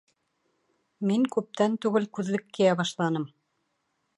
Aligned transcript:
Мин 1.09 1.27
күптән 1.35 1.75
түгел 1.85 2.09
күҙлек 2.19 2.49
кейә 2.59 2.73
башланым 2.81 3.29